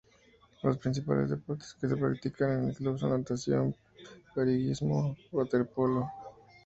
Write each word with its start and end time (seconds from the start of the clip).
Los 0.63 0.79
principales 0.79 1.29
deportes 1.29 1.75
que 1.79 1.87
se 1.87 1.95
practican 1.95 2.53
en 2.63 2.69
el 2.69 2.75
club 2.75 2.97
son 2.97 3.11
natación, 3.11 3.75
piragüismo 4.33 5.15
y 5.31 5.35
waterpolo. 5.35 6.09